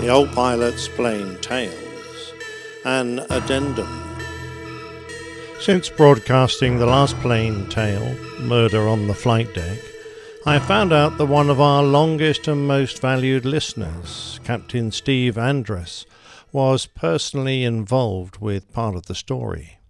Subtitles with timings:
[0.00, 2.32] The Old Pilot's Plane Tales,
[2.86, 4.16] an addendum.
[5.60, 9.78] Since broadcasting the last plane tale, Murder on the Flight Deck,
[10.46, 16.06] I found out that one of our longest and most valued listeners, Captain Steve Andress,
[16.50, 19.80] was personally involved with part of the story.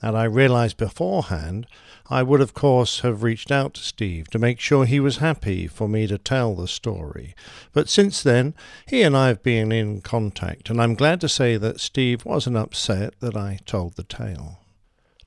[0.00, 1.66] Had I realized beforehand,
[2.12, 5.66] I would of course have reached out to Steve to make sure he was happy
[5.66, 7.34] for me to tell the story.
[7.72, 8.52] But since then,
[8.86, 12.58] he and I have been in contact, and I'm glad to say that Steve wasn't
[12.58, 14.58] upset that I told the tale.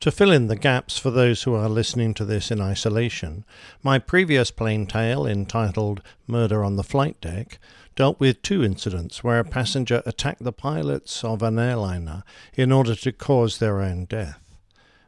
[0.02, 3.46] To fill in the gaps for those who are listening to this in isolation,
[3.82, 7.58] my previous plane tale, entitled Murder on the Flight Deck,
[7.96, 12.94] dealt with two incidents where a passenger attacked the pilots of an airliner in order
[12.94, 14.45] to cause their own death.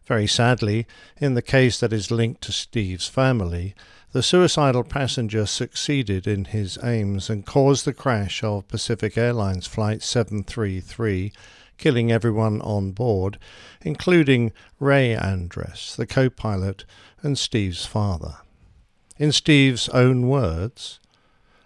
[0.07, 3.75] Very sadly, in the case that is linked to Steve's family,
[4.13, 10.01] the suicidal passenger succeeded in his aims and caused the crash of Pacific Airlines Flight
[10.01, 11.33] 733,
[11.77, 13.37] killing everyone on board,
[13.81, 16.85] including Ray Andress, the co pilot,
[17.21, 18.37] and Steve's father.
[19.17, 21.01] In Steve's own words,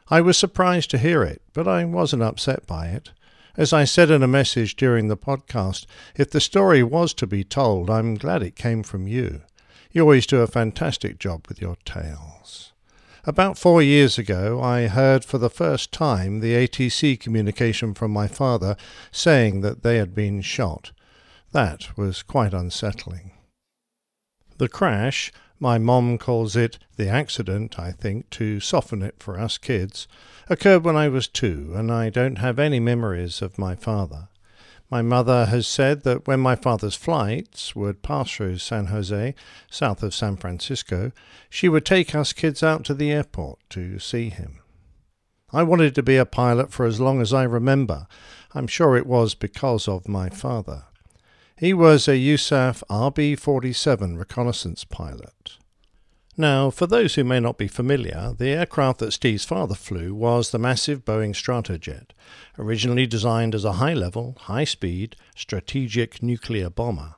[0.10, 3.12] I was surprised to hear it, but I wasn't upset by it.
[3.58, 5.86] As I said in a message during the podcast,
[6.16, 9.42] if the story was to be told, I'm glad it came from you.
[9.92, 12.72] You always do a fantastic job with your tales.
[13.26, 18.28] About four years ago, I heard for the first time the ATC communication from my
[18.28, 18.78] father
[19.12, 20.92] saying that they had been shot.
[21.52, 23.32] That was quite unsettling.
[24.58, 29.60] The crash, my mom calls it the accident, I think, to soften it for us
[29.60, 30.08] kids,
[30.50, 34.30] occurred when I was two, and I don't have any memories of my father.
[34.90, 39.36] My mother has said that when my father's flights would pass through San Jose,
[39.70, 41.12] south of San Francisco,
[41.48, 44.60] she would take us kids out to the airport to see him.
[45.54, 48.08] I wanted to be a pilot for as long as I remember.
[48.56, 50.86] I'm sure it was because of my father.
[51.62, 55.60] He was a USAF RB 47 reconnaissance pilot.
[56.36, 60.50] Now, for those who may not be familiar, the aircraft that Steve's father flew was
[60.50, 62.14] the massive Boeing Stratojet,
[62.58, 67.14] originally designed as a high level, high speed, strategic nuclear bomber.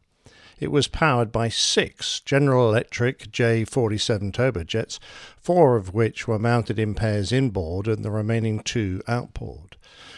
[0.60, 5.00] It was powered by six General Electric J 47 turbojets,
[5.38, 9.78] four of which were mounted in pairs inboard and the remaining two outboard.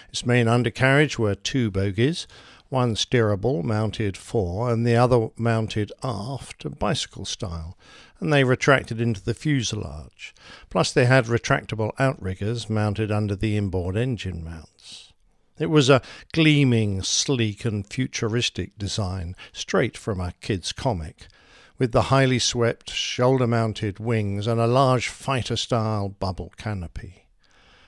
[0.09, 2.25] Its main undercarriage were two bogies,
[2.70, 7.78] one steerable mounted fore and the other mounted aft, bicycle style,
[8.20, 10.34] and they retracted into the fuselage.
[10.70, 15.14] Plus, they had retractable outriggers mounted under the inboard engine mounts.
[15.58, 16.02] It was a
[16.34, 21.28] gleaming, sleek, and futuristic design, straight from a kid's comic,
[21.78, 27.25] with the highly swept, shoulder mounted wings and a large fighter style bubble canopy.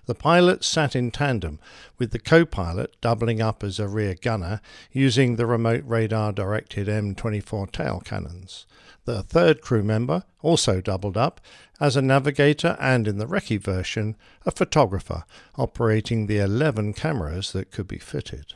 [0.07, 1.59] The pilot sat in tandem,
[1.97, 4.62] with the co pilot doubling up as a rear gunner
[4.94, 8.66] using the remote radar directed M24 tail cannons.
[9.03, 11.41] The third crew member also doubled up
[11.81, 15.25] as a navigator and, in the recce version, a photographer
[15.57, 18.53] operating the 11 cameras that could be fitted.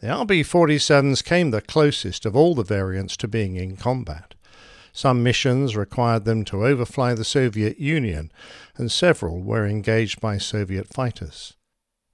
[0.00, 4.34] The RB 47s came the closest of all the variants to being in combat.
[4.96, 8.30] Some missions required them to overfly the Soviet Union,
[8.76, 11.54] and several were engaged by Soviet fighters.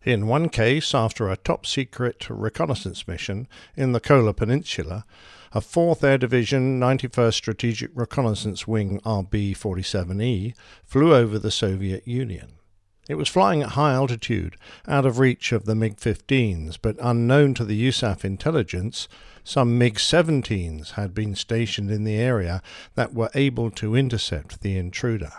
[0.02, 3.46] In one case, after a top secret reconnaissance mission
[3.76, 5.04] in the Kola Peninsula,
[5.52, 12.59] a 4th Air Division 91st Strategic Reconnaissance Wing RB 47E flew over the Soviet Union.
[13.10, 14.56] It was flying at high altitude,
[14.86, 19.08] out of reach of the MiG 15s, but unknown to the USAF intelligence,
[19.42, 22.62] some MiG 17s had been stationed in the area
[22.94, 25.32] that were able to intercept the intruder.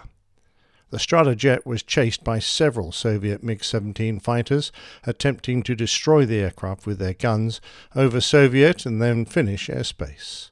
[0.89, 4.73] The Stratojet was chased by several Soviet MiG 17 fighters
[5.05, 7.61] attempting to destroy the aircraft with their guns
[7.95, 10.49] over Soviet and then Finnish airspace.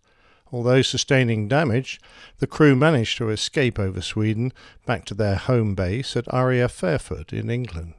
[0.52, 2.00] Although sustaining damage,
[2.40, 4.52] the crew managed to escape over Sweden
[4.86, 7.94] back to their home base at RAF Fairford in England.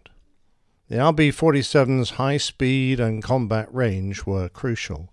[0.88, 5.10] The RB 47's high speed and combat range were crucial.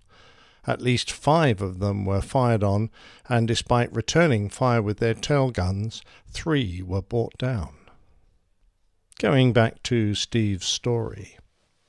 [0.66, 2.90] At least five of them were fired on,
[3.28, 7.74] and despite returning fire with their tail guns, three were brought down.
[9.20, 11.38] Going back to Steve's story.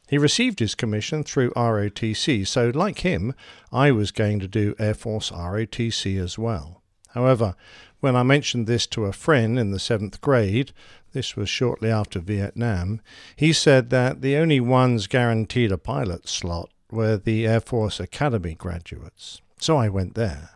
[0.09, 3.35] He received his commission through ROTC, so like him,
[3.71, 6.81] I was going to do Air Force ROTC as well.
[7.09, 7.53] However,
[7.99, 10.71] when I mentioned this to a friend in the seventh grade,
[11.13, 13.01] this was shortly after Vietnam,
[13.35, 18.55] he said that the only ones guaranteed a pilot slot were the Air Force Academy
[18.55, 19.41] graduates.
[19.59, 20.49] So I went there.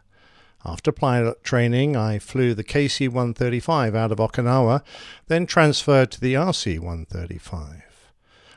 [0.66, 4.82] After pilot training, I flew the KC 135 out of Okinawa,
[5.28, 7.93] then transferred to the RC 135.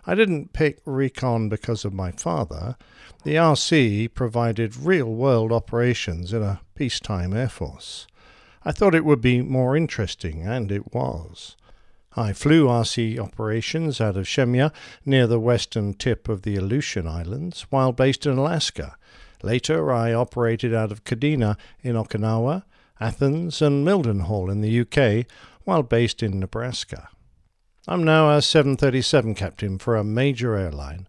[0.06, 2.76] I didn't pick recon because of my father.
[3.25, 8.06] The RC provided real world operations in a peacetime Air Force.
[8.64, 11.56] I thought it would be more interesting, and it was.
[12.17, 14.73] I flew RC operations out of Shemya,
[15.05, 18.97] near the western tip of the Aleutian Islands, while based in Alaska.
[19.43, 22.62] Later, I operated out of Kadena in Okinawa,
[23.00, 25.26] Athens, and Mildenhall in the UK,
[25.64, 27.09] while based in Nebraska.
[27.88, 31.06] I'm now a 737 captain for a major airline.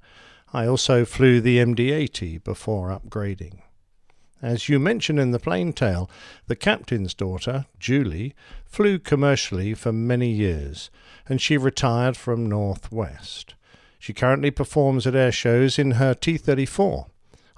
[0.53, 3.61] I also flew the MD 80 before upgrading.
[4.43, 6.07] As you mention in the plane tale,
[6.45, 10.91] the captain's daughter, Julie, flew commercially for many years,
[11.27, 13.55] and she retired from Northwest.
[13.97, 17.07] She currently performs at air shows in her T 34.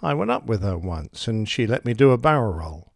[0.02, 2.89] I went up with her once, and she let me do a barrel roll.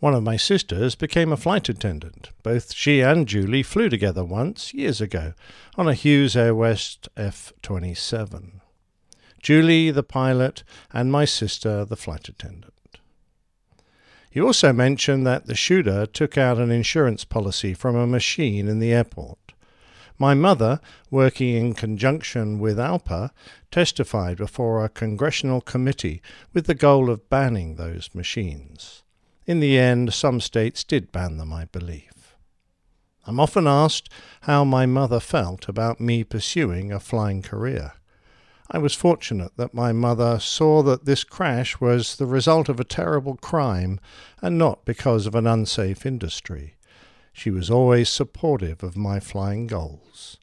[0.00, 2.30] One of my sisters became a flight attendant.
[2.42, 5.34] Both she and Julie flew together once, years ago,
[5.76, 8.62] on a Hughes Air West F 27.
[9.42, 12.72] Julie, the pilot, and my sister, the flight attendant.
[14.32, 18.78] You also mentioned that the shooter took out an insurance policy from a machine in
[18.78, 19.52] the airport.
[20.18, 20.80] My mother,
[21.10, 23.32] working in conjunction with ALPA,
[23.70, 26.22] testified before a congressional committee
[26.54, 29.02] with the goal of banning those machines.
[29.50, 32.36] In the end, some states did ban them, I believe.
[33.26, 34.08] I'm often asked
[34.42, 37.94] how my mother felt about me pursuing a flying career.
[38.70, 42.84] I was fortunate that my mother saw that this crash was the result of a
[42.84, 43.98] terrible crime
[44.40, 46.76] and not because of an unsafe industry.
[47.32, 50.38] She was always supportive of my flying goals.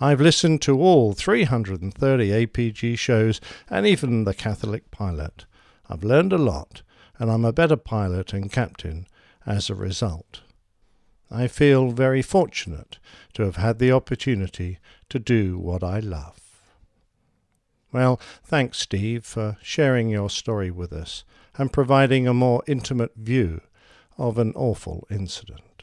[0.00, 5.46] I've listened to all 330 APG shows and even The Catholic Pilot.
[5.88, 6.82] I've learned a lot
[7.18, 9.06] and I'm a better pilot and captain
[9.46, 10.40] as a result.
[11.30, 12.98] I feel very fortunate
[13.34, 14.78] to have had the opportunity
[15.08, 16.40] to do what I love.
[17.92, 21.24] Well, thanks, Steve, for sharing your story with us
[21.56, 23.60] and providing a more intimate view
[24.18, 25.73] of an awful incident.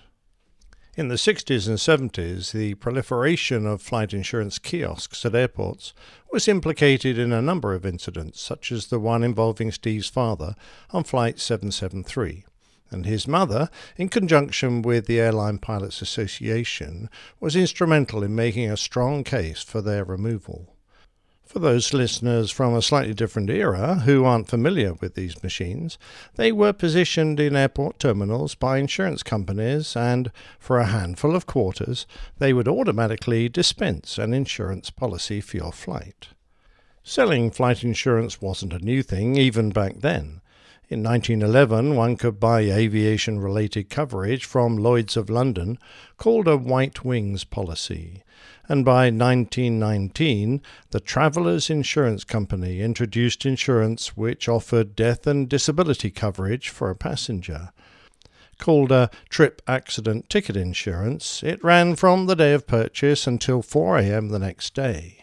[0.97, 5.93] In the 60s and 70s, the proliferation of flight insurance kiosks at airports
[6.33, 10.53] was implicated in a number of incidents, such as the one involving Steve's father
[10.89, 12.43] on Flight 773.
[12.89, 17.09] And his mother, in conjunction with the Airline Pilots Association,
[17.39, 20.75] was instrumental in making a strong case for their removal.
[21.51, 25.97] For those listeners from a slightly different era who aren't familiar with these machines,
[26.35, 32.07] they were positioned in airport terminals by insurance companies, and for a handful of quarters,
[32.37, 36.29] they would automatically dispense an insurance policy for your flight.
[37.03, 40.39] Selling flight insurance wasn't a new thing even back then.
[40.91, 45.79] In 1911, one could buy aviation related coverage from Lloyd's of London
[46.17, 48.23] called a White Wings policy
[48.67, 56.67] and by 1919 the Travellers Insurance Company introduced insurance which offered death and disability coverage
[56.67, 57.71] for a passenger.
[58.57, 63.99] Called a trip accident ticket insurance, it ran from the day of purchase until 4
[63.99, 64.27] a.m.
[64.27, 65.20] the next day.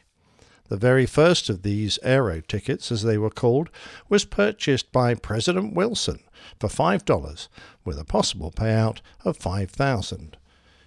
[0.69, 3.71] The very first of these aero tickets, as they were called,
[4.09, 6.21] was purchased by President Wilson
[6.61, 7.49] for $5
[7.85, 10.37] with a possible payout of 5000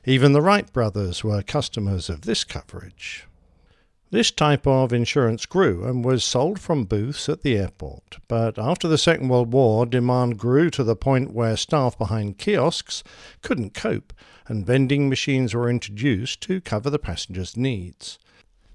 [0.06, 3.28] even the Wright brothers were customers of this coverage.
[4.10, 8.88] This type of insurance grew and was sold from booths at the airport, but after
[8.88, 13.04] the Second World War, demand grew to the point where staff behind kiosks
[13.44, 14.12] couldn't cope,
[14.48, 18.18] and vending machines were introduced to cover the passengers' needs.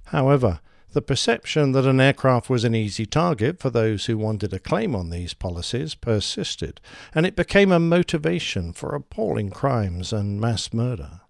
[0.07, 0.61] However,
[0.93, 4.95] the perception that an aircraft was an easy target for those who wanted a claim
[4.95, 6.81] on these policies persisted,
[7.15, 11.21] and it became a motivation for appalling crimes and mass murder.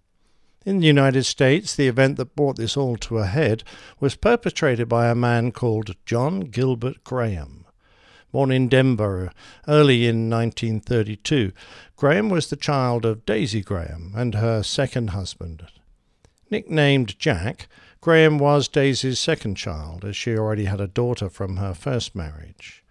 [0.64, 3.62] In the United States, the event that brought this all to a head
[4.00, 7.66] was perpetrated by a man called John Gilbert Graham.
[8.32, 9.30] Born in Denver
[9.68, 11.52] early in 1932,
[11.94, 15.66] Graham was the child of Daisy Graham and her second husband.
[16.50, 17.68] Nicknamed Jack,
[18.06, 22.84] Graham was Daisy's second child, as she already had a daughter from her first marriage.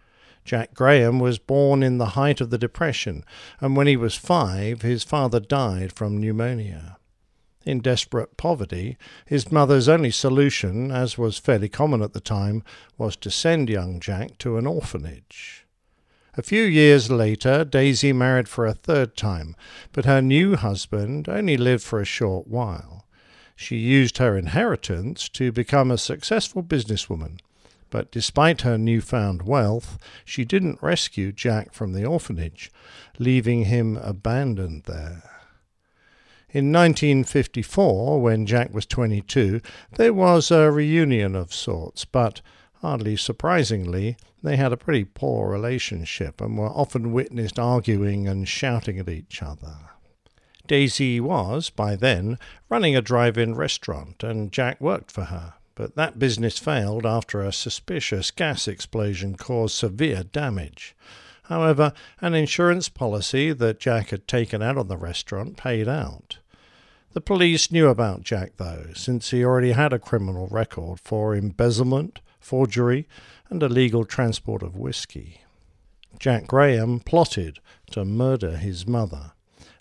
[0.44, 3.24] Jack Graham was born in the height of the Depression,
[3.62, 6.98] and when he was five, his father died from pneumonia.
[7.64, 12.62] In desperate poverty, his mother's only solution, as was fairly common at the time,
[12.98, 15.66] was to send young Jack to an orphanage.
[16.36, 19.56] A few years later, Daisy married for a third time,
[19.94, 23.05] but her new husband only lived for a short while.
[23.56, 27.40] She used her inheritance to become a successful businesswoman.
[27.90, 32.72] But despite her newfound wealth, she didn't rescue Jack from the orphanage,
[33.20, 35.24] leaving him abandoned there.
[36.50, 39.62] In 1954, when Jack was 22,
[39.98, 42.42] there was a reunion of sorts, but
[42.82, 49.00] hardly surprisingly, they had a pretty poor relationship and were often witnessed arguing and shouting
[49.00, 49.76] at each other.
[50.68, 52.38] Daisy was, by then,
[52.70, 55.54] running a drive in restaurant, and Jack worked for her.
[55.76, 60.96] But that business failed after a suspicious gas explosion caused severe damage.
[61.44, 66.40] However, an insurance policy that Jack had taken out on the restaurant paid out.
[67.14, 72.20] The police knew about Jack, though, since he already had a criminal record for embezzlement,
[72.40, 73.08] forgery,
[73.50, 75.42] and illegal transport of whiskey.
[76.20, 77.60] Jack Graham plotted
[77.92, 79.34] to murder his mother,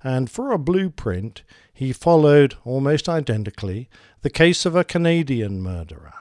[0.05, 1.43] and for a blueprint,
[1.73, 3.89] he followed, almost identically,
[4.21, 6.13] the case of a Canadian murderer.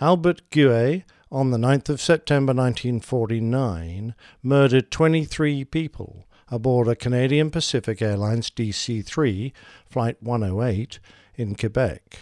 [0.00, 8.00] Albert Guay, on the 9th of September 1949, murdered 23 people aboard a Canadian Pacific
[8.00, 9.52] Airlines DC 3,
[9.84, 11.00] Flight 108,
[11.34, 12.20] in Quebec.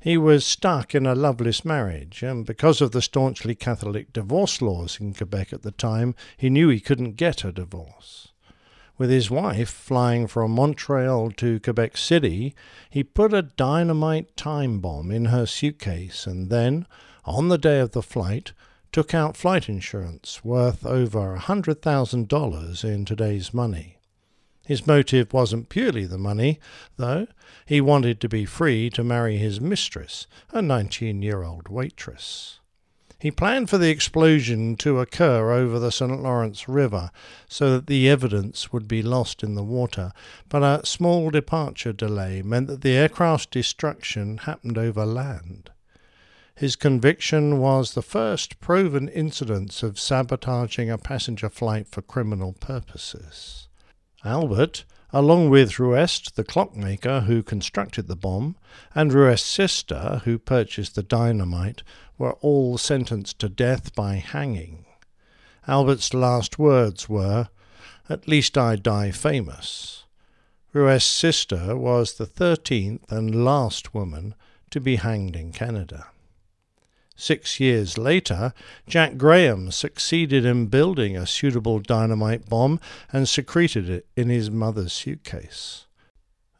[0.00, 4.98] He was stuck in a loveless marriage, and because of the staunchly Catholic divorce laws
[5.00, 8.28] in Quebec at the time, he knew he couldn't get a divorce.
[8.98, 12.54] With his wife flying from Montreal to Quebec City,
[12.88, 16.86] he put a dynamite time bomb in her suitcase and then,
[17.24, 18.52] on the day of the flight,
[18.92, 23.98] took out flight insurance worth over $100,000 in today's money.
[24.64, 26.58] His motive wasn't purely the money,
[26.96, 27.26] though.
[27.66, 32.60] He wanted to be free to marry his mistress, a 19 year old waitress.
[33.18, 36.22] He planned for the explosion to occur over the St.
[36.22, 37.10] Lawrence River
[37.48, 40.12] so that the evidence would be lost in the water,
[40.48, 45.70] but a small departure delay meant that the aircraft's destruction happened over land.
[46.54, 53.68] His conviction was the first proven incidence of sabotaging a passenger flight for criminal purposes.
[54.24, 54.84] Albert,
[55.16, 58.54] along with Ruest, the clockmaker who constructed the bomb,
[58.94, 61.82] and Ruest's sister, who purchased the dynamite,
[62.18, 64.84] were all sentenced to death by hanging.
[65.66, 67.48] Albert's last words were,
[68.10, 70.04] At least I die famous.
[70.74, 74.34] Ruest's sister was the thirteenth and last woman
[74.68, 76.08] to be hanged in Canada.
[77.16, 78.52] Six years later,
[78.86, 82.78] Jack Graham succeeded in building a suitable dynamite bomb
[83.10, 85.86] and secreted it in his mother's suitcase.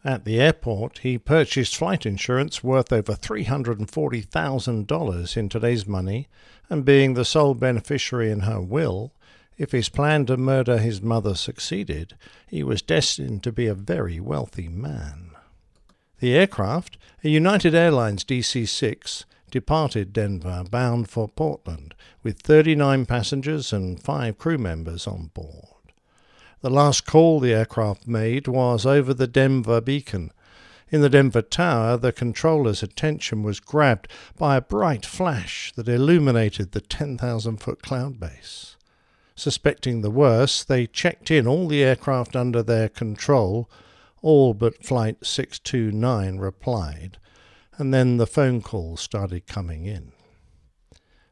[0.02, 6.28] At the airport, he purchased flight insurance worth over $340,000 in today's money,
[6.70, 9.12] and being the sole beneficiary in her will,
[9.58, 12.14] if his plan to murder his mother succeeded,
[12.46, 15.30] he was destined to be a very wealthy man.
[16.20, 19.24] The aircraft, a United Airlines DC 6,
[19.56, 25.94] departed Denver bound for Portland with 39 passengers and five crew members on board.
[26.60, 30.30] The last call the aircraft made was over the Denver beacon.
[30.90, 36.72] In the Denver tower, the controller's attention was grabbed by a bright flash that illuminated
[36.72, 38.76] the 10,000 foot cloud base.
[39.34, 43.70] Suspecting the worst, they checked in all the aircraft under their control.
[44.20, 47.16] All but Flight 629 replied,
[47.78, 50.12] and then the phone calls started coming in.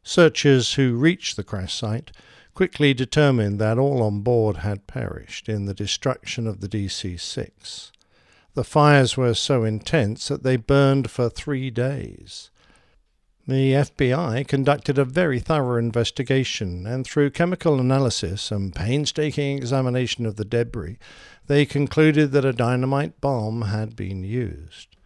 [0.03, 2.13] Searchers who reached the crash site
[2.55, 7.93] quickly determined that all on board had perished in the destruction of the DC 6.
[8.55, 12.51] The fires were so intense that they burned for three days.
[13.47, 20.37] The FBI conducted a very thorough investigation, and through chemical analysis and painstaking examination of
[20.37, 20.99] the debris,
[21.47, 24.97] they concluded that a dynamite bomb had been used.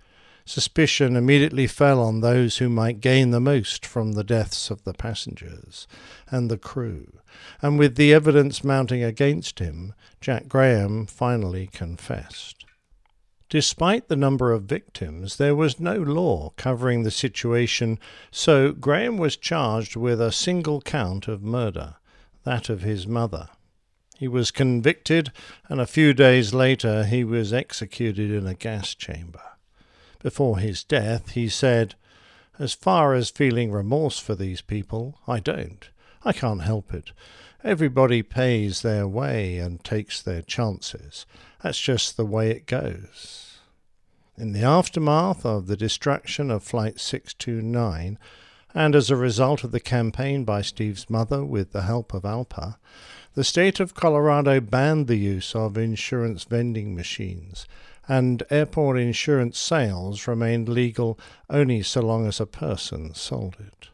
[0.48, 4.94] Suspicion immediately fell on those who might gain the most from the deaths of the
[4.94, 5.86] passengers
[6.30, 7.20] and the crew,
[7.60, 12.64] and with the evidence mounting against him, Jack Graham finally confessed.
[13.50, 17.98] Despite the number of victims, there was no law covering the situation,
[18.30, 21.96] so Graham was charged with a single count of murder,
[22.44, 23.50] that of his mother.
[24.16, 25.30] He was convicted,
[25.68, 29.42] and a few days later he was executed in a gas chamber.
[30.20, 31.94] Before his death, he said,
[32.58, 35.88] As far as feeling remorse for these people, I don't.
[36.24, 37.12] I can't help it.
[37.62, 41.26] Everybody pays their way and takes their chances.
[41.62, 43.58] That's just the way it goes.
[44.36, 48.18] In the aftermath of the destruction of Flight 629,
[48.74, 52.76] and as a result of the campaign by Steve's mother with the help of ALPA,
[53.34, 57.66] the state of Colorado banned the use of insurance vending machines
[58.08, 61.18] and airport insurance sales remained legal
[61.50, 63.88] only so long as a person sold it.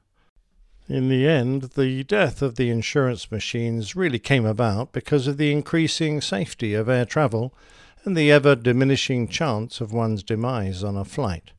[0.86, 5.50] In the end, the death of the insurance machines really came about because of the
[5.50, 7.54] increasing safety of air travel
[8.04, 11.52] and the ever diminishing chance of one's demise on a flight.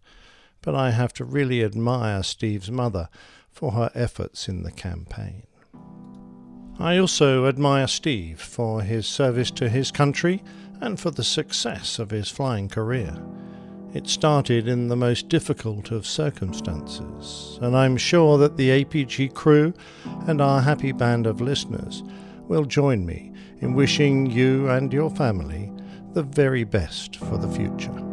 [0.61, 3.09] But I have to really admire Steve's mother
[3.51, 5.43] for her efforts in the campaign.
[6.77, 10.43] I also admire Steve for his service to his country
[10.81, 13.15] and for the success of his flying career.
[13.93, 19.73] It started in the most difficult of circumstances, and I'm sure that the APG crew
[20.27, 22.03] and our happy band of listeners
[22.47, 25.71] will join me in wishing you and your family
[26.13, 28.04] the very best for the future.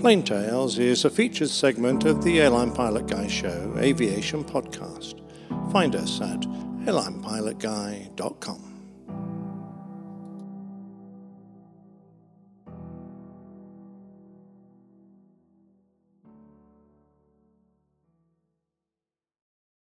[0.00, 5.20] Plane Tales is a featured segment of the Airline Pilot Guy Show Aviation Podcast.
[5.70, 6.40] Find us at
[6.86, 8.69] airlinepilotguy.com.